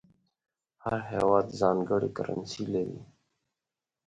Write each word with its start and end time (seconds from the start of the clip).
هر 0.83 0.95
هېواد 1.11 1.47
ځانګړې 1.61 2.09
کرنسي 2.17 2.63
لري. 2.73 3.01